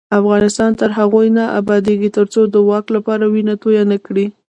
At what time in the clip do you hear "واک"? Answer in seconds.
2.69-2.85